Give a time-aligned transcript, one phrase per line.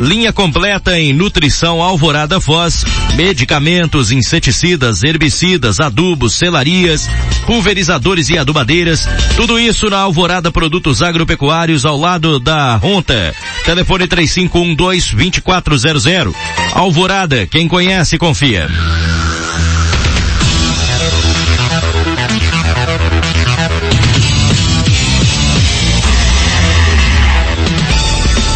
[0.00, 2.84] Linha completa em nutrição Alvorada Foz,
[3.16, 7.10] medicamentos, inseticidas, herbicidas, adubos, selarias,
[7.46, 9.08] pulverizadores e adubadeiras.
[9.34, 13.34] Tudo isso na Alvorada Produtos Agropecuários ao lado da Ronta.
[13.64, 16.32] Telefone 3512-2400.
[16.74, 18.68] Alvorada, quem conhece, confia.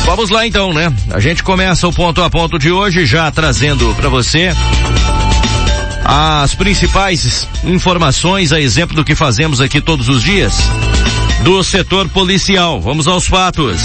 [0.05, 0.93] Vamos lá então, né?
[1.11, 4.53] A gente começa o ponto a ponto de hoje já trazendo para você
[6.04, 10.54] as principais informações a exemplo do que fazemos aqui todos os dias
[11.43, 12.81] do setor policial.
[12.81, 13.81] Vamos aos fatos.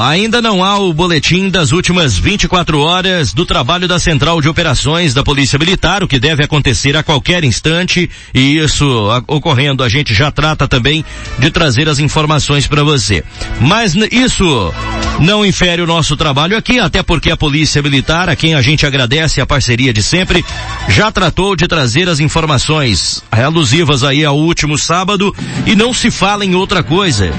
[0.00, 5.12] Ainda não há o boletim das últimas 24 horas do trabalho da Central de Operações
[5.12, 8.86] da Polícia Militar, o que deve acontecer a qualquer instante, e isso
[9.26, 11.04] ocorrendo, a gente já trata também
[11.38, 13.22] de trazer as informações para você.
[13.60, 14.72] Mas isso
[15.20, 18.86] não infere o nosso trabalho aqui, até porque a Polícia Militar, a quem a gente
[18.86, 20.44] agradece a parceria de sempre,
[20.88, 25.34] já tratou de trazer as informações alusivas aí ao último sábado.
[25.66, 27.32] E não se fala em outra coisa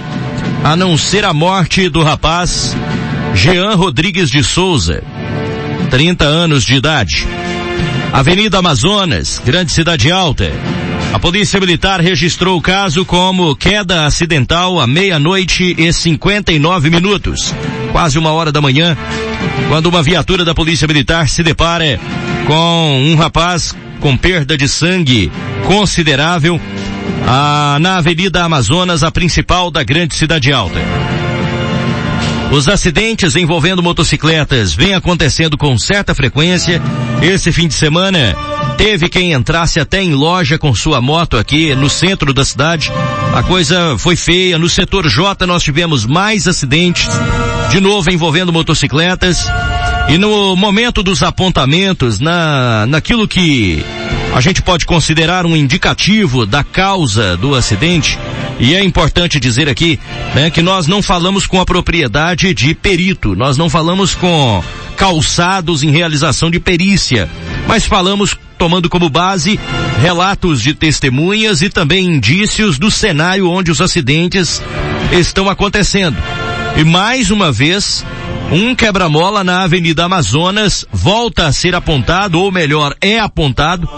[0.64, 2.76] a não ser a morte do rapaz
[3.34, 5.04] Jean Rodrigues de Souza,
[5.90, 7.28] 30 anos de idade.
[8.14, 10.52] Avenida Amazonas, Grande Cidade Alta.
[11.14, 17.54] A Polícia Militar registrou o caso como queda acidental à meia-noite e 59 minutos,
[17.92, 18.96] quase uma hora da manhã,
[19.68, 22.00] quando uma viatura da Polícia Militar se depara
[22.46, 25.32] com um rapaz com perda de sangue
[25.66, 26.60] considerável
[27.28, 30.80] ah, na Avenida Amazonas, a principal da grande cidade alta.
[32.52, 36.82] Os acidentes envolvendo motocicletas vêm acontecendo com certa frequência.
[37.22, 38.36] Esse fim de semana
[38.78, 42.92] teve quem entrasse até em loja com sua moto aqui no centro da cidade.
[43.34, 44.60] A coisa foi feia.
[44.60, 47.08] No setor J nós tivemos mais acidentes,
[47.70, 49.48] de novo envolvendo motocicletas.
[50.10, 53.82] E no momento dos apontamentos, na, naquilo que
[54.34, 58.18] a gente pode considerar um indicativo da causa do acidente.
[58.60, 60.00] E é importante dizer aqui,
[60.34, 64.64] né, que nós não falamos com a propriedade de perito, nós não falamos com
[64.96, 67.30] calçados em realização de perícia,
[67.68, 69.60] mas falamos tomando como base
[70.00, 74.62] relatos de testemunhas e também indícios do cenário onde os acidentes
[75.12, 76.16] estão acontecendo.
[76.78, 78.06] E mais uma vez,
[78.52, 83.90] um quebra-mola na Avenida Amazonas volta a ser apontado, ou melhor, é apontado,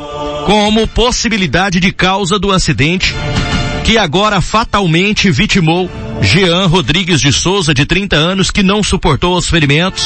[0.46, 3.16] como possibilidade de causa do acidente
[3.84, 5.90] que agora fatalmente vitimou
[6.22, 10.06] Jean Rodrigues de Souza, de 30 anos, que não suportou os ferimentos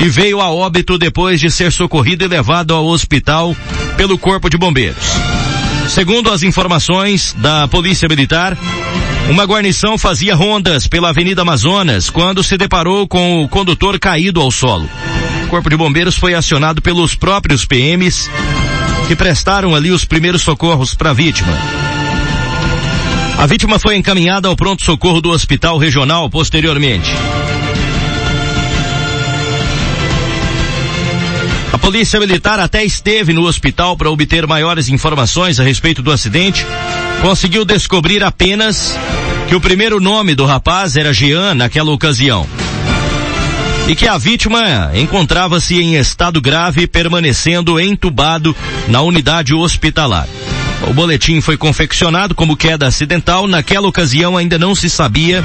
[0.00, 3.54] e veio a óbito depois de ser socorrido e levado ao hospital
[3.96, 5.04] pelo Corpo de Bombeiros.
[5.88, 8.56] Segundo as informações da Polícia Militar,
[9.28, 14.50] uma guarnição fazia rondas pela Avenida Amazonas quando se deparou com o condutor caído ao
[14.50, 14.88] solo.
[15.44, 18.30] O Corpo de Bombeiros foi acionado pelos próprios PMs
[19.10, 21.52] que prestaram ali os primeiros socorros para a vítima.
[23.36, 27.10] A vítima foi encaminhada ao pronto-socorro do Hospital Regional posteriormente.
[31.72, 36.64] A Polícia Militar até esteve no hospital para obter maiores informações a respeito do acidente.
[37.20, 38.96] Conseguiu descobrir apenas
[39.48, 42.46] que o primeiro nome do rapaz era Jean naquela ocasião.
[43.88, 48.54] E que a vítima encontrava-se em estado grave, permanecendo entubado
[48.86, 50.28] na unidade hospitalar.
[50.88, 53.46] O boletim foi confeccionado como queda acidental.
[53.46, 55.44] Naquela ocasião ainda não se sabia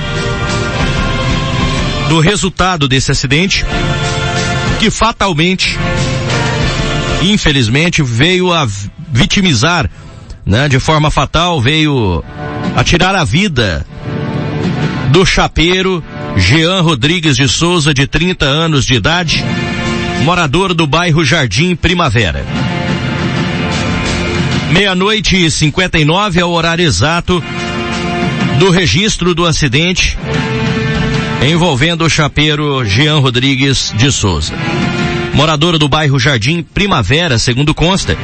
[2.08, 3.66] do resultado desse acidente,
[4.80, 5.78] que fatalmente,
[7.22, 8.68] infelizmente, veio a
[9.12, 9.90] vitimizar,
[10.46, 12.24] né, de forma fatal, veio
[12.76, 13.86] a tirar a vida
[15.16, 16.04] do chapeiro
[16.36, 19.46] Jean Rodrigues de Souza, de 30 anos de idade,
[20.26, 22.46] morador do bairro Jardim Primavera.
[24.74, 27.42] Meia-noite e 59 é o horário exato
[28.60, 30.18] do registro do acidente
[31.50, 34.54] envolvendo o chapeiro Jean Rodrigues de Souza.
[35.34, 38.18] Morador do bairro Jardim Primavera, segundo consta,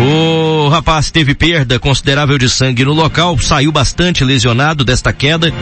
[0.00, 5.52] o rapaz teve perda considerável de sangue no local, saiu bastante lesionado desta queda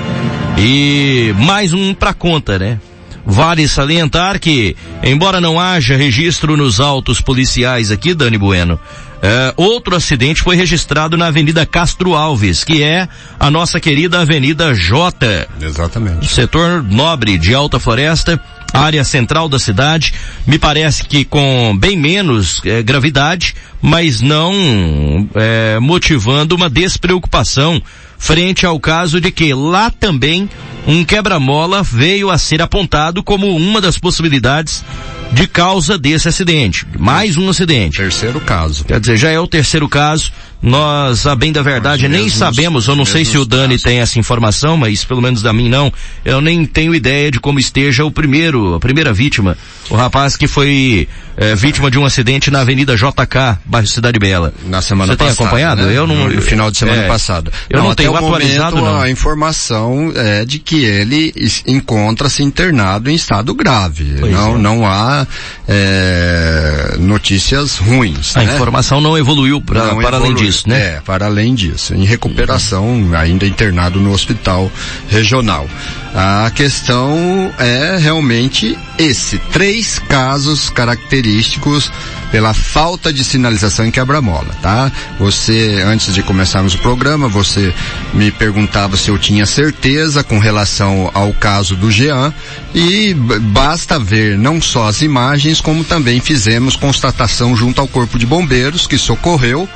[0.59, 2.79] e mais um para conta, né?
[3.25, 8.81] Vale salientar que, embora não haja registro nos autos policiais aqui, Dani Bueno,
[9.23, 13.07] é, outro acidente foi registrado na Avenida Castro Alves, que é
[13.39, 15.47] a nossa querida Avenida J.
[15.61, 16.27] Exatamente.
[16.27, 18.41] Setor nobre de Alta Floresta,
[18.73, 20.13] área central da cidade,
[20.47, 27.81] me parece que com bem menos é, gravidade, mas não é, motivando uma despreocupação
[28.19, 30.49] frente ao caso de que lá também
[30.87, 34.85] um quebra-mola veio a ser apontado como uma das possibilidades
[35.33, 36.87] de causa desse acidente.
[36.99, 37.97] Mais um acidente.
[37.97, 38.85] Terceiro caso.
[38.85, 40.33] Quer dizer, já é o terceiro caso.
[40.63, 43.83] Nós, a bem da verdade, nem sabemos, eu não sei se o Dani casos.
[43.83, 45.91] tem essa informação, mas pelo menos da mim não,
[46.23, 49.57] eu nem tenho ideia de como esteja o primeiro, a primeira vítima.
[49.89, 54.53] O rapaz que foi é, vítima de um acidente na Avenida JK, bairro Cidade Bela.
[54.67, 55.33] Na semana Você passada.
[55.33, 55.83] Você tem acompanhado?
[55.83, 55.97] Né?
[55.97, 56.29] Eu não.
[56.29, 57.51] No final de semana é, passada.
[57.71, 59.01] Eu não, não tenho atualizado momento, não.
[59.01, 61.33] A informação é de que ele
[61.67, 64.17] encontra-se internado em estado grave.
[64.21, 64.59] Pois não, é.
[64.59, 65.20] não há
[65.69, 68.37] é, notícias ruins.
[68.37, 68.55] A né?
[68.55, 70.97] informação não evoluiu pra, não para evolui, além disso, né?
[70.97, 71.95] É, para além disso.
[71.95, 74.71] Em recuperação, ainda internado no hospital
[75.09, 75.69] regional.
[76.15, 79.39] A questão é realmente esse.
[79.53, 81.91] Três casos característicos
[82.31, 84.91] pela falta de sinalização em quebra-mola, tá?
[85.19, 87.75] Você, antes de começarmos o programa, você
[88.15, 92.33] me perguntava se eu tinha certeza com relação ao caso do Jean
[92.75, 98.27] e basta ver não só as imagens, como também fizemos constatação junto ao Corpo de
[98.27, 99.69] Bombeiros que socorreu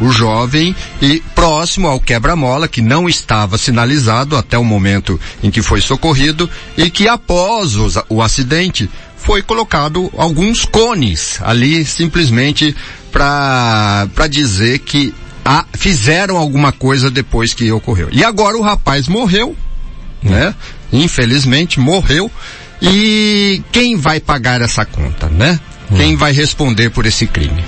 [0.00, 5.62] o jovem e próximo ao quebra-mola que não estava sinalizado até o momento em que
[5.62, 7.76] foi socorrido e que após
[8.08, 8.90] o, acidente
[9.22, 12.74] foi colocado alguns cones ali simplesmente
[13.10, 15.14] para para dizer que
[15.44, 18.08] a, fizeram alguma coisa depois que ocorreu.
[18.12, 19.56] E agora o rapaz morreu,
[20.22, 20.54] né?
[20.92, 22.30] Infelizmente morreu.
[22.80, 25.58] E quem vai pagar essa conta, né?
[25.96, 27.62] Quem vai responder por esse crime?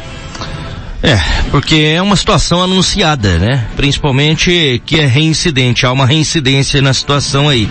[1.03, 1.21] É,
[1.51, 3.69] porque é uma situação anunciada, né?
[3.77, 7.69] Principalmente que é reincidente, há uma reincidência na situação aí.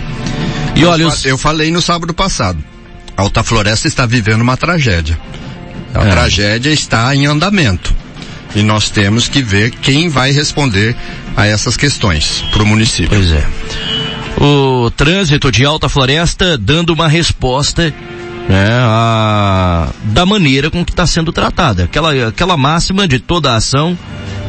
[0.76, 2.58] E olha, eu falei no sábado passado.
[3.16, 5.18] Alta Floresta está vivendo uma tragédia.
[5.94, 6.10] A é.
[6.10, 7.94] tragédia está em andamento.
[8.54, 10.96] E nós temos que ver quem vai responder
[11.36, 13.10] a essas questões para o município.
[13.10, 13.44] Pois é.
[14.40, 17.94] O trânsito de Alta Floresta dando uma resposta
[18.48, 21.84] né, a, da maneira com que está sendo tratada.
[21.84, 23.96] Aquela, aquela máxima de toda ação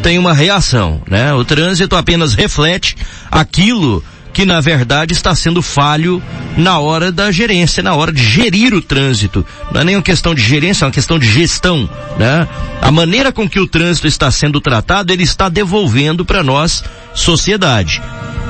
[0.03, 1.33] tem uma reação, né?
[1.33, 2.95] O trânsito apenas reflete
[3.31, 4.03] aquilo
[4.35, 6.21] que na verdade está sendo falho
[6.57, 9.45] na hora da gerência, na hora de gerir o trânsito.
[9.71, 11.89] Não é nem uma questão de gerência, é uma questão de gestão,
[12.19, 12.45] né?
[12.81, 16.83] A maneira com que o trânsito está sendo tratado, ele está devolvendo para nós,
[17.13, 18.01] sociedade.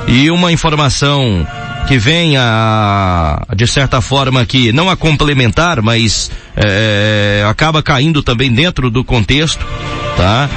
[0.07, 1.47] E uma informação
[1.87, 8.51] que vem a, de certa forma que não a complementar, mas é, acaba caindo também
[8.51, 9.63] dentro do contexto,
[10.17, 10.49] tá?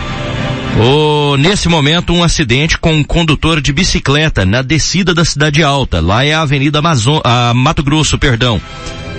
[0.77, 6.01] O, nesse momento, um acidente com um condutor de bicicleta na descida da Cidade Alta.
[6.01, 8.61] Lá é a Avenida Amazon, a Mato Grosso, perdão.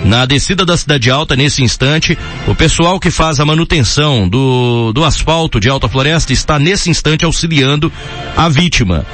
[0.04, 2.16] Na descida da Cidade Alta, nesse instante,
[2.46, 7.24] o pessoal que faz a manutenção do, do asfalto de Alta Floresta está nesse instante
[7.24, 7.92] auxiliando
[8.36, 9.04] a vítima.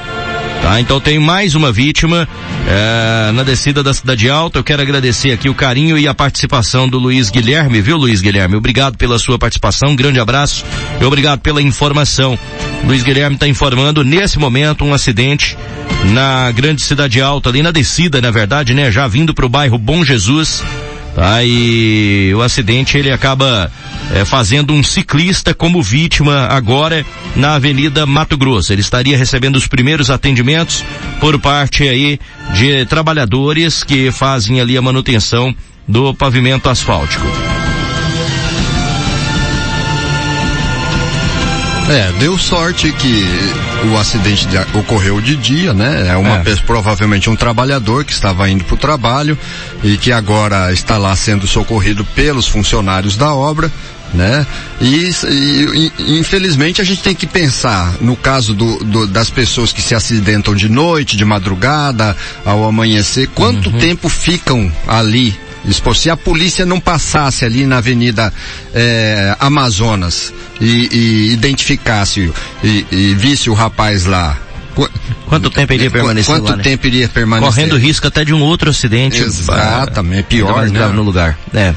[0.62, 0.80] Tá?
[0.80, 2.28] Então tem mais uma vítima
[2.68, 4.58] é, na descida da Cidade Alta.
[4.58, 8.56] Eu quero agradecer aqui o carinho e a participação do Luiz Guilherme, viu Luiz Guilherme?
[8.56, 10.64] Obrigado pela sua participação, um grande abraço
[11.00, 12.38] e obrigado pela informação.
[12.84, 15.56] Luiz Guilherme está informando nesse momento um acidente
[16.12, 18.90] na grande Cidade Alta, ali na descida, na verdade, né?
[18.90, 20.62] Já vindo para o bairro Bom Jesus.
[21.16, 21.42] Tá?
[21.42, 23.72] E o acidente ele acaba
[24.12, 28.70] é, fazendo um ciclista como vítima agora na Avenida Mato Grosso.
[28.70, 30.84] Ele estaria recebendo os primeiros atendimentos
[31.18, 32.20] por parte aí
[32.52, 35.56] de trabalhadores que fazem ali a manutenção
[35.88, 37.26] do pavimento asfáltico.
[41.88, 43.24] É, deu sorte que
[43.92, 46.08] o acidente de, ocorreu de dia, né?
[46.08, 46.56] É uma é.
[46.66, 49.38] provavelmente um trabalhador que estava indo para o trabalho
[49.84, 53.70] e que agora está lá sendo socorrido pelos funcionários da obra
[54.14, 54.46] né?
[54.80, 59.82] E, e, infelizmente a gente tem que pensar no caso do, do, das pessoas que
[59.82, 63.78] se acidentam de noite, de madrugada, ao amanhecer, quanto uhum.
[63.78, 65.36] tempo ficam ali?
[65.94, 68.32] Se a polícia não passasse ali na Avenida
[68.74, 72.32] é, Amazonas e, e identificasse
[72.62, 74.38] e, e visse o rapaz lá
[75.26, 76.62] Quanto tempo iria permanecer Quanto lá, né?
[76.62, 77.48] tempo iria permanecer?
[77.48, 79.22] Correndo risco até de um outro acidente.
[79.22, 80.86] Exatamente, pior, né?
[80.88, 81.38] No lugar.
[81.54, 81.74] É.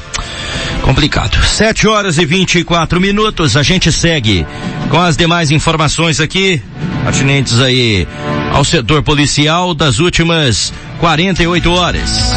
[0.82, 1.42] Complicado.
[1.44, 4.46] 7 horas e 24 minutos, a gente segue
[4.90, 6.62] com as demais informações aqui,
[7.06, 8.06] atinentes aí
[8.52, 12.32] ao setor policial das últimas 48 horas.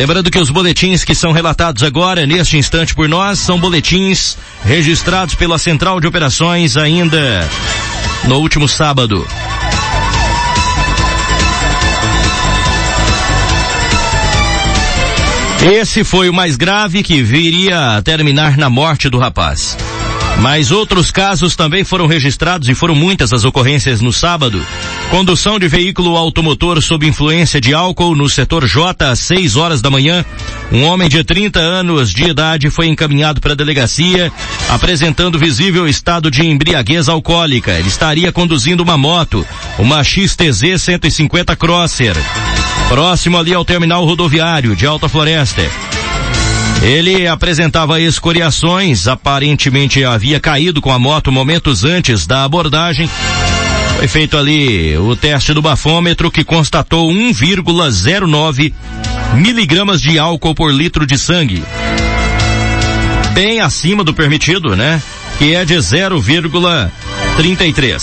[0.00, 5.34] Lembrando que os boletins que são relatados agora, neste instante por nós, são boletins registrados
[5.34, 7.46] pela Central de Operações ainda
[8.24, 9.26] no último sábado.
[15.70, 19.76] Esse foi o mais grave que viria a terminar na morte do rapaz.
[20.40, 24.64] Mas outros casos também foram registrados e foram muitas as ocorrências no sábado.
[25.10, 29.90] Condução de veículo automotor sob influência de álcool no setor J às 6 horas da
[29.90, 30.24] manhã.
[30.72, 34.32] Um homem de 30 anos de idade foi encaminhado para a delegacia
[34.70, 37.72] apresentando visível estado de embriaguez alcoólica.
[37.72, 39.46] Ele estaria conduzindo uma moto,
[39.78, 42.16] uma XTZ 150 Crosser,
[42.88, 45.62] próximo ali ao terminal rodoviário de Alta Floresta.
[46.82, 53.06] Ele apresentava escoriações, aparentemente havia caído com a moto momentos antes da abordagem.
[53.98, 58.72] Foi feito ali o teste do bafômetro que constatou 1,09
[59.34, 61.62] miligramas de álcool por litro de sangue.
[63.34, 65.02] Bem acima do permitido, né?
[65.38, 68.02] Que é de 0,33.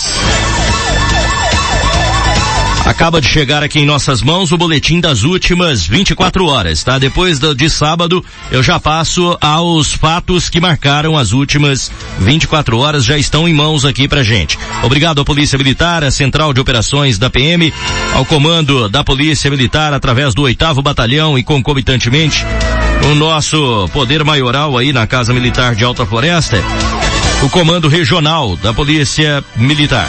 [2.88, 6.98] Acaba de chegar aqui em nossas mãos o boletim das últimas 24 horas, tá?
[6.98, 13.04] Depois do, de sábado, eu já passo aos fatos que marcaram as últimas 24 horas,
[13.04, 14.58] já estão em mãos aqui pra gente.
[14.82, 17.70] Obrigado à Polícia Militar, à Central de Operações da PM,
[18.14, 22.42] ao comando da Polícia Militar através do oitavo Batalhão e concomitantemente
[23.12, 26.56] o nosso poder maioral aí na Casa Militar de Alta Floresta,
[27.42, 30.08] o comando regional da Polícia Militar.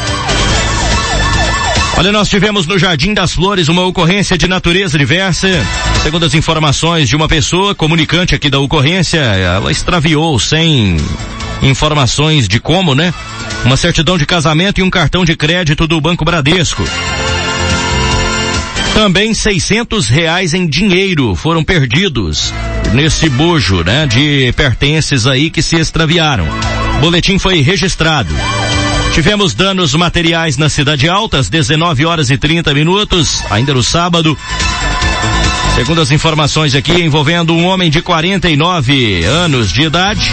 [2.00, 5.50] Olha, nós tivemos no Jardim das Flores uma ocorrência de natureza diversa.
[6.02, 10.96] Segundo as informações de uma pessoa, comunicante aqui da ocorrência, ela extraviou sem
[11.62, 13.14] informações de como, né?
[13.66, 16.86] Uma certidão de casamento e um cartão de crédito do Banco Bradesco.
[18.94, 22.54] Também 600 reais em dinheiro foram perdidos
[22.94, 24.08] nesse bojo, né?
[24.08, 26.48] De pertences aí que se extraviaram.
[26.96, 28.34] O boletim foi registrado.
[29.20, 34.38] Tivemos danos materiais na Cidade Alta, às 19 horas e 30 minutos, ainda no sábado.
[35.76, 40.32] Segundo as informações aqui, envolvendo um homem de 49 anos de idade.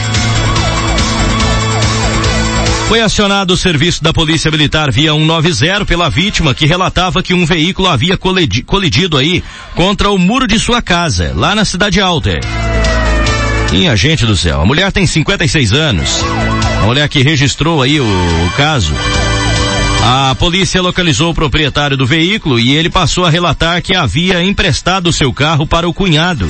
[2.86, 7.44] Foi acionado o serviço da Polícia Militar via 190 pela vítima que relatava que um
[7.44, 9.42] veículo havia colidido aí
[9.74, 12.38] contra o muro de sua casa, lá na Cidade Alta.
[13.70, 16.24] Minha gente do céu, a mulher tem 56 anos.
[16.82, 18.94] A mulher que registrou aí o, o caso.
[20.02, 25.12] A polícia localizou o proprietário do veículo e ele passou a relatar que havia emprestado
[25.12, 26.48] seu carro para o cunhado.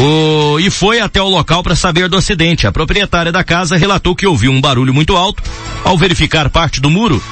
[0.00, 2.66] O, e foi até o local para saber do acidente.
[2.66, 5.42] A proprietária da casa relatou que ouviu um barulho muito alto.
[5.84, 7.22] Ao verificar parte do muro,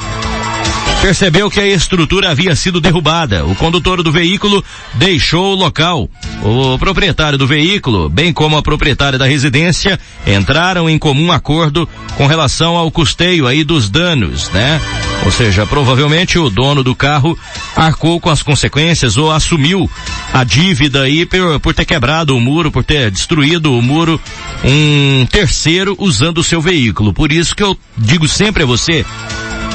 [1.01, 3.45] percebeu que a estrutura havia sido derrubada.
[3.47, 4.63] O condutor do veículo
[4.95, 6.09] deixou o local.
[6.43, 12.27] O proprietário do veículo, bem como a proprietária da residência, entraram em comum acordo com
[12.27, 14.81] relação ao custeio aí dos danos, né?
[15.25, 17.39] Ou seja, provavelmente o dono do carro
[17.77, 19.91] arcou com as consequências ou assumiu
[20.33, 24.21] a dívida aí por, por ter quebrado o muro, por ter destruído o muro,
[24.65, 27.13] um terceiro usando o seu veículo.
[27.13, 29.05] Por isso que eu digo sempre a você,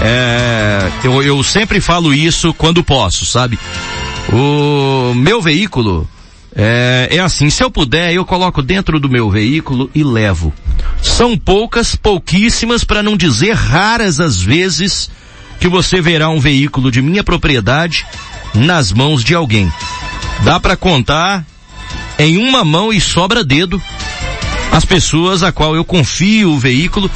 [0.02, 3.58] é, eu, eu sempre falo isso quando posso, sabe?
[4.32, 6.08] O meu veículo
[6.56, 10.54] é, é assim, se eu puder, eu coloco dentro do meu veículo e levo.
[11.02, 15.10] São poucas, pouquíssimas, para não dizer raras as vezes
[15.60, 18.06] que você verá um veículo de minha propriedade
[18.54, 19.72] nas mãos de alguém.
[20.44, 21.46] Dá para contar
[22.18, 23.82] em uma mão e sobra dedo
[24.72, 27.12] as pessoas a qual eu confio o veículo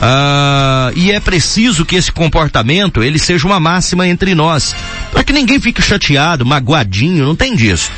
[0.00, 4.74] ah, e é preciso que esse comportamento ele seja uma máxima entre nós,
[5.10, 7.90] para que ninguém fique chateado, magoadinho, não tem disso.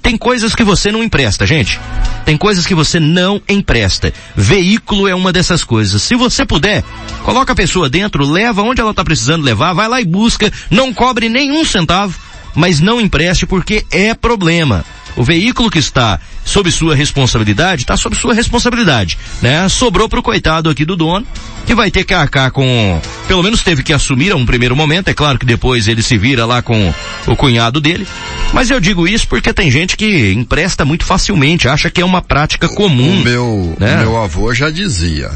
[0.00, 1.78] Tem coisas que você não empresta, gente.
[2.24, 4.12] Tem coisas que você não empresta.
[4.34, 6.00] Veículo é uma dessas coisas.
[6.00, 6.82] Se você puder,
[7.22, 10.92] coloca a pessoa dentro, leva onde ela está precisando levar, vai lá e busca, não
[10.92, 12.18] cobre nenhum centavo,
[12.54, 14.84] mas não empreste porque é problema.
[15.16, 19.68] O veículo que está sob sua responsabilidade, está sob sua responsabilidade, né?
[19.68, 21.26] Sobrou pro coitado aqui do dono,
[21.66, 25.08] que vai ter que arcar com, pelo menos teve que assumir a um primeiro momento,
[25.08, 26.92] é claro que depois ele se vira lá com
[27.26, 28.06] o cunhado dele,
[28.52, 32.22] mas eu digo isso porque tem gente que empresta muito facilmente, acha que é uma
[32.22, 33.20] prática comum.
[33.20, 33.96] O meu, né?
[33.96, 35.30] meu avô já dizia,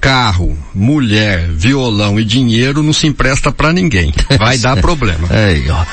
[0.00, 4.12] carro, mulher, violão e dinheiro não se empresta para ninguém.
[4.38, 5.26] Vai dar problema.
[5.30, 5.84] Aí, ó.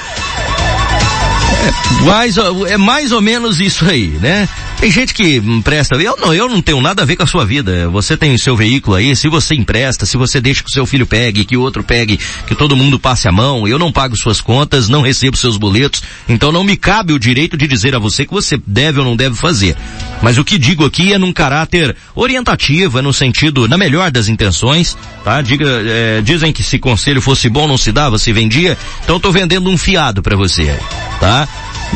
[1.64, 4.48] É mais, é mais ou menos isso aí, né?
[4.80, 7.46] Tem gente que empresta, eu não, eu não tenho nada a ver com a sua
[7.46, 7.88] vida.
[7.90, 10.86] Você tem o seu veículo aí, se você empresta, se você deixa que o seu
[10.86, 14.18] filho pegue, que o outro pegue, que todo mundo passe a mão, eu não pago
[14.18, 18.00] suas contas, não recebo seus boletos, então não me cabe o direito de dizer a
[18.00, 19.78] você que você deve ou não deve fazer.
[20.22, 24.28] Mas o que digo aqui é num caráter orientativo, é no sentido, na melhor das
[24.28, 25.42] intenções, tá?
[25.42, 29.20] Diga, é, dizem que se conselho fosse bom não se dava, se vendia, então eu
[29.20, 30.78] tô vendendo um fiado para você,
[31.22, 31.48] tá?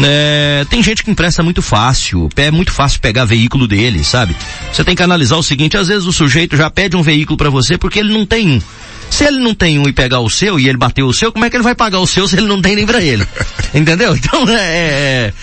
[0.03, 4.35] É, tem gente que empresta muito fácil, é muito fácil pegar veículo dele, sabe?
[4.71, 7.49] Você tem que analisar o seguinte, às vezes o sujeito já pede um veículo para
[7.49, 8.61] você porque ele não tem um.
[9.09, 11.45] Se ele não tem um e pegar o seu e ele bateu o seu, como
[11.45, 13.25] é que ele vai pagar o seu se ele não tem nem pra ele?
[13.73, 14.15] Entendeu?
[14.15, 15.33] Então é, é,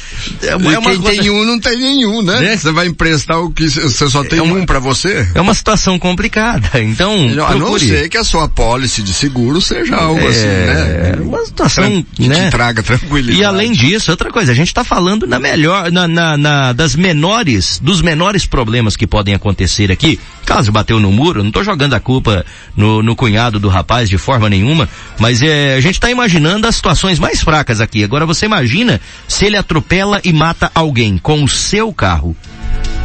[0.42, 1.22] é, é uma quem coisa...
[1.22, 2.40] tem um não tem nenhum, né?
[2.40, 2.56] né?
[2.56, 4.56] Você vai emprestar o que você só tem é uma...
[4.56, 5.26] um para você?
[5.34, 6.70] É uma situação complicada.
[6.80, 7.58] Então, a procure.
[7.58, 11.12] não ser que a sua pólice de seguro seja algo é, assim, né?
[11.14, 12.46] É uma situação que né?
[12.46, 13.40] te traga tranquilidade.
[13.40, 16.94] E além disso, outra coisa, a gente está falando na melhor, na, na, na, das
[16.94, 20.18] menores, dos menores problemas que podem acontecer aqui.
[20.44, 22.44] Caso bateu no muro, não estou jogando a culpa
[22.76, 26.76] no, no cunhado do rapaz de forma nenhuma, mas é, a gente está imaginando as
[26.76, 28.04] situações mais fracas aqui.
[28.04, 32.36] Agora você imagina se ele atropela e mata alguém com o seu carro.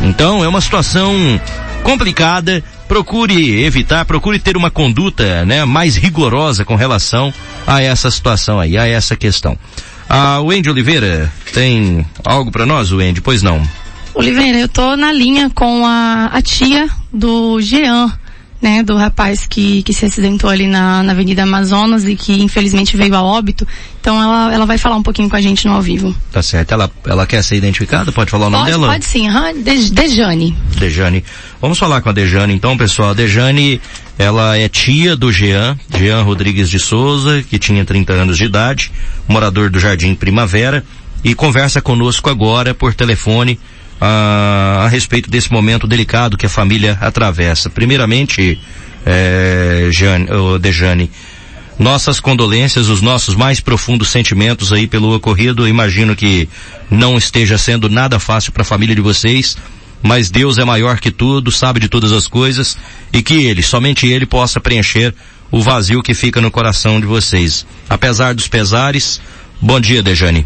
[0.02, 1.14] Então é uma situação
[1.84, 2.64] complicada.
[2.88, 7.32] Procure evitar, procure ter uma conduta, né, mais rigorosa com relação
[7.68, 9.58] a essa situação aí, a essa questão.
[10.10, 13.22] Ah, o Wendy Oliveira tem algo para nós, Wendy?
[13.22, 13.62] Pois não.
[14.14, 18.12] Oliveira, eu tô na linha com a, a tia do Jean
[18.62, 22.98] né, do rapaz que, que se acidentou ali na, na Avenida Amazonas e que infelizmente
[22.98, 23.66] veio a óbito.
[24.02, 26.14] Então ela, ela vai falar um pouquinho com a gente no ao vivo.
[26.32, 26.74] Tá certo.
[26.74, 28.12] Ela, ela quer ser identificada?
[28.12, 28.88] Pode falar o nome pode, dela?
[28.88, 29.64] Pode sim, uhum.
[29.64, 30.56] De, Dejane.
[30.78, 31.24] Dejane.
[31.62, 33.12] Vamos falar com a Dejane então, pessoal.
[33.12, 33.80] A Dejane,
[34.18, 38.92] ela é tia do Jean, Jean Rodrigues de Souza, que tinha 30 anos de idade,
[39.28, 40.84] morador do Jardim Primavera,
[41.24, 43.60] e conversa conosco agora por telefone
[44.00, 47.70] a, a respeito desse momento delicado que a família atravessa.
[47.70, 48.60] Primeiramente,
[49.06, 49.90] é,
[50.32, 51.12] oh, Dejane,
[51.78, 55.68] nossas condolências, os nossos mais profundos sentimentos aí pelo ocorrido.
[55.68, 56.48] Imagino que
[56.90, 59.58] não esteja sendo nada fácil para a família de vocês,
[60.02, 62.78] mas Deus é maior que tudo, sabe de todas as coisas
[63.14, 65.14] e que Ele, somente Ele possa preencher
[65.52, 67.66] o vazio que fica no coração de vocês.
[67.90, 69.20] Apesar dos pesares,
[69.62, 70.46] bom dia, Dejane.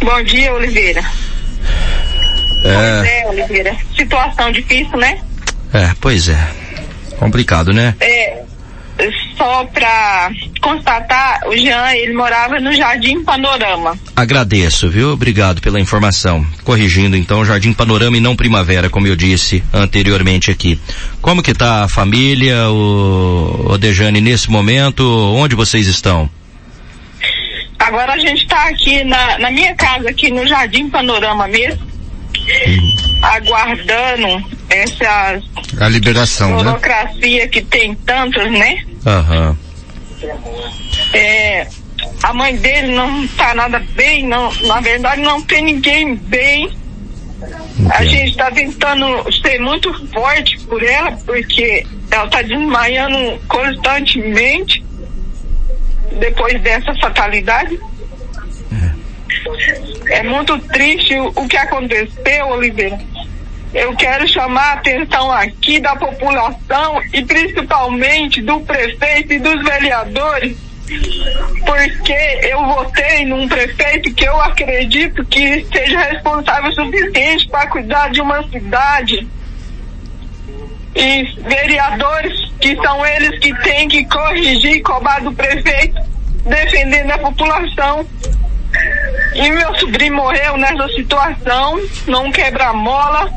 [0.00, 1.02] Bom dia, Oliveira.
[2.64, 2.72] É...
[2.72, 3.76] Pois é, Oliveira.
[3.96, 5.20] Situação difícil, né?
[5.72, 6.48] É, pois é.
[7.18, 7.94] Complicado, né?
[8.00, 8.42] É,
[9.36, 13.98] só para constatar, o Jean, ele morava no Jardim Panorama.
[14.14, 15.10] Agradeço, viu?
[15.10, 16.46] Obrigado pela informação.
[16.62, 20.78] Corrigindo então, Jardim Panorama e não Primavera, como eu disse anteriormente aqui.
[21.20, 25.02] Como que tá a família, o, o Dejane, nesse momento?
[25.34, 26.30] Onde vocês estão?
[27.84, 33.20] Agora a gente está aqui na, na minha casa, aqui no Jardim Panorama mesmo, uhum.
[33.22, 35.42] aguardando essa
[35.78, 36.64] a liberação, né?
[36.64, 37.46] burocracia né?
[37.46, 38.82] que tem tantos, né?
[39.06, 39.58] Aham.
[41.12, 41.66] É,
[42.22, 46.70] a mãe dele não está nada bem, não, na verdade não tem ninguém bem.
[47.90, 54.83] A gente está tentando ser muito forte por ela, porque ela está desmaiando constantemente
[56.18, 57.78] depois dessa fatalidade.
[60.08, 62.98] É muito triste o, o que aconteceu, Oliveira.
[63.74, 70.56] Eu quero chamar a atenção aqui da população e principalmente do prefeito e dos vereadores,
[71.66, 78.10] porque eu votei num prefeito que eu acredito que seja responsável o suficiente para cuidar
[78.10, 79.26] de uma cidade.
[80.94, 86.00] E vereadores que são eles que têm que corrigir cobrar do prefeito,
[86.44, 88.06] defendendo a população.
[89.34, 93.30] E meu sobrinho morreu nessa situação, não quebra-mola,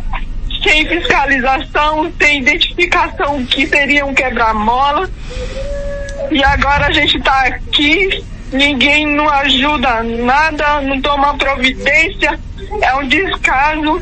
[0.63, 5.09] sem fiscalização, sem identificação que seria um quebra-mola.
[6.31, 12.39] E agora a gente está aqui, ninguém não ajuda nada, não toma providência,
[12.81, 14.01] é um descaso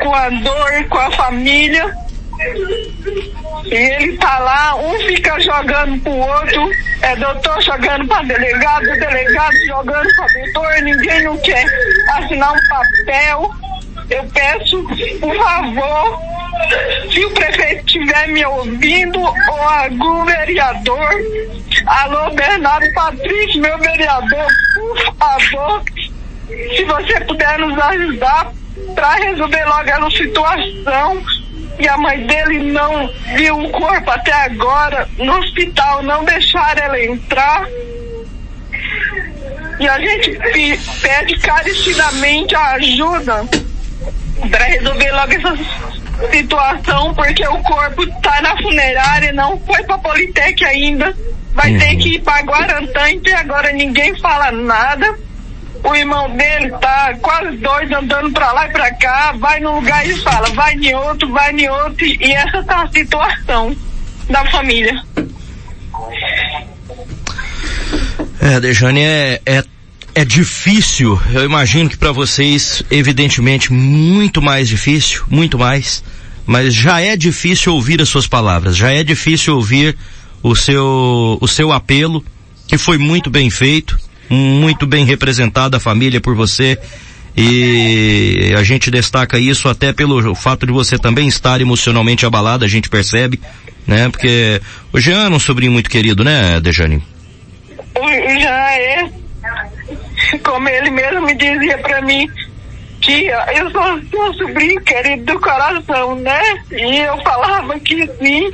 [0.00, 2.03] com a dor, com a família.
[3.64, 6.70] E ele tá lá, um fica jogando pro outro,
[7.02, 11.64] é doutor jogando pra delegado, delegado jogando pra doutor, ninguém não quer
[12.16, 13.50] assinar um papel.
[14.10, 14.82] Eu peço,
[15.18, 16.20] por favor,
[17.10, 21.08] se o prefeito estiver me ouvindo, ou algum vereador,
[21.86, 25.82] alô Bernardo Patrício, meu vereador, por favor,
[26.76, 28.52] se você puder nos ajudar
[28.94, 31.22] para resolver logo essa situação,
[31.78, 35.08] E a mãe dele não viu o corpo até agora.
[35.18, 37.66] No hospital não deixaram ela entrar.
[39.80, 40.38] E a gente
[41.00, 43.44] pede carecidamente a ajuda
[44.50, 50.64] para resolver logo essa situação, porque o corpo tá na funerária, não foi pra Politec
[50.64, 51.14] ainda.
[51.52, 51.78] Vai uhum.
[51.78, 55.18] ter que ir pra Guarantã e agora ninguém fala nada.
[55.84, 60.08] O irmão dele tá quase doido andando pra lá e pra cá, vai num lugar
[60.08, 63.76] e fala, vai em outro, vai em outro, e essa tá a situação
[64.30, 65.02] da família.
[68.40, 69.64] É, Dejane, é, é,
[70.14, 76.02] é difícil, eu imagino que para vocês, evidentemente, muito mais difícil, muito mais,
[76.46, 79.96] mas já é difícil ouvir as suas palavras, já é difícil ouvir
[80.42, 82.24] o seu, o seu apelo,
[82.66, 86.78] que foi muito bem feito, muito bem representada a família por você
[87.36, 92.68] e a gente destaca isso até pelo fato de você também estar emocionalmente abalada, a
[92.68, 93.40] gente percebe,
[93.86, 94.08] né?
[94.08, 94.60] Porque
[94.92, 97.02] o Jean é um sobrinho muito querido, né, Dejane?
[98.40, 99.10] Já é.
[100.42, 102.28] Como ele mesmo me dizia pra mim,
[103.00, 106.40] tia, eu sou seu sobrinho querido do coração, né?
[106.70, 108.50] E eu falava que sim.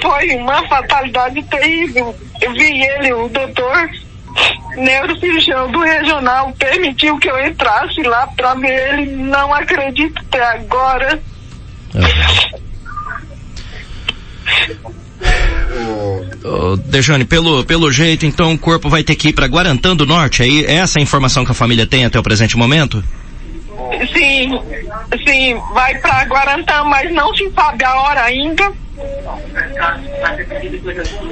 [0.00, 2.14] Foi uma fatalidade terrível.
[2.40, 3.90] Eu vi ele, o doutor
[4.76, 9.16] neurocirurgião do regional, permitiu que eu entrasse lá para ver ele.
[9.16, 11.22] Não acredito até agora.
[16.44, 20.06] Oh, Dejane, pelo, pelo jeito, então o corpo vai ter que ir para Guarantã do
[20.06, 23.02] Norte, aí é essa a informação que a família tem até o presente momento?
[24.12, 24.60] Sim,
[25.26, 28.72] sim, vai para Guarantã, mas não se sabe a hora ainda.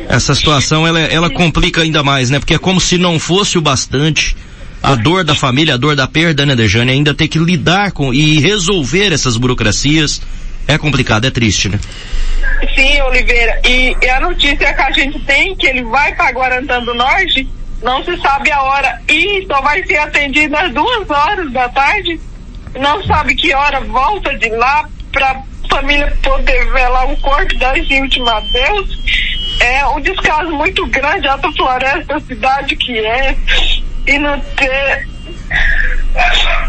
[0.09, 2.38] Essa situação ela, ela complica ainda mais, né?
[2.38, 4.37] Porque é como se não fosse o bastante
[4.83, 6.90] a dor da família, a dor da perda, né, Dejane?
[6.90, 10.20] Ainda ter que lidar com e resolver essas burocracias
[10.66, 11.79] é complicado, é triste, né?
[12.75, 13.61] Sim, Oliveira.
[13.64, 17.48] E, e a notícia que a gente tem que ele vai para Guarantã do Norte,
[17.83, 22.20] não se sabe a hora e só vai ser atendido às duas horas da tarde.
[22.79, 28.44] Não sabe que hora volta de lá para família poder velar o corpo das últimas
[28.52, 28.98] Deus.
[29.61, 33.37] É um descaso muito grande a floresta, a cidade que é,
[34.06, 35.08] e não ter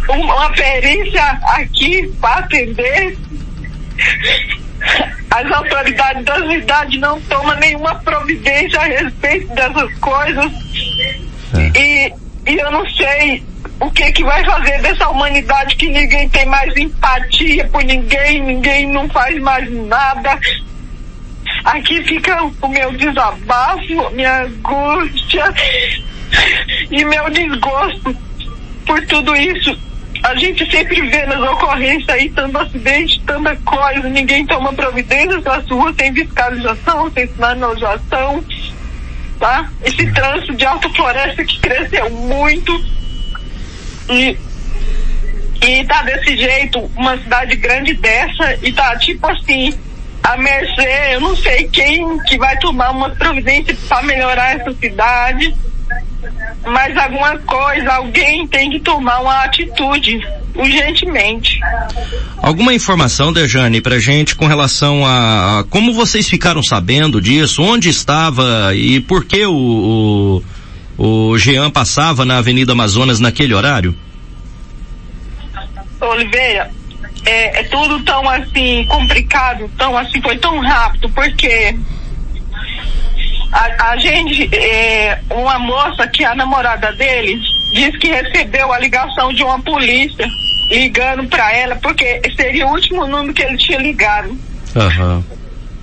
[0.10, 3.18] uma perícia aqui para atender.
[5.32, 10.52] As autoridades da cidade não tomam nenhuma providência a respeito dessas coisas.
[11.56, 11.80] É.
[11.80, 12.13] E,
[12.48, 13.44] e eu não sei
[13.84, 18.88] o que que vai fazer dessa humanidade que ninguém tem mais empatia por ninguém, ninguém
[18.88, 20.39] não faz mais nada.
[21.65, 25.54] Aqui fica o meu desabafo, minha angústia
[26.89, 28.15] e meu desgosto
[28.86, 29.78] por tudo isso.
[30.24, 35.69] A gente sempre vê nas ocorrências aí tanto acidente, tanta coisa, ninguém toma providências nas
[35.69, 38.41] ruas sem fiscalização, sem sinalização,
[39.38, 39.69] tá?
[39.84, 42.72] Esse trânsito de alta floresta que cresceu muito,
[44.10, 44.38] e,
[45.66, 49.74] e tá desse jeito, uma cidade grande dessa, e tá tipo assim,
[50.24, 55.54] a mercê, eu não sei quem que vai tomar uma providência para melhorar essa cidade,
[56.66, 60.20] mas alguma coisa, alguém tem que tomar uma atitude
[60.56, 61.60] urgentemente.
[62.38, 67.89] Alguma informação, Dejane, pra gente com relação a, a, como vocês ficaram sabendo disso, onde
[67.89, 70.44] estava e por que o, o
[70.98, 73.96] o Jean passava na Avenida Amazonas naquele horário?
[76.00, 76.70] Oliveira,
[77.26, 81.76] é, é, tudo tão assim complicado, tão assim, foi tão rápido, porque
[83.52, 87.40] a, a gente, é, uma moça que é a namorada dele,
[87.72, 90.28] disse que recebeu a ligação de uma polícia
[90.70, 94.30] ligando para ela, porque seria o último número que ele tinha ligado.
[94.76, 95.24] Uhum.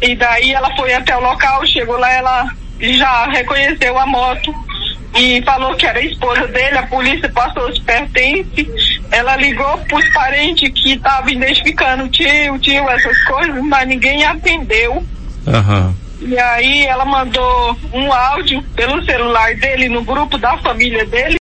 [0.03, 4.53] E daí ela foi até o local, chegou lá, ela já reconheceu a moto
[5.14, 10.09] e falou que era a esposa dele, a polícia passou os pertences, ela ligou pros
[10.11, 15.05] parentes que estavam identificando o tio, o tio, essas coisas, mas ninguém atendeu.
[15.46, 15.94] Uhum.
[16.20, 21.39] E aí ela mandou um áudio pelo celular dele no grupo da família dele